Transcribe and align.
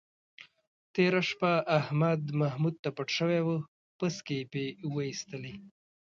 تېره 0.93 1.21
شپه 1.29 1.51
احمد 1.79 2.21
محمود 2.41 2.75
ته 2.83 2.89
پټ 2.95 3.07
شوی 3.17 3.39
و، 3.43 3.49
پسکې 3.97 4.33
یې 4.41 4.47
پې 4.51 4.63
وایستلی. 4.95 5.55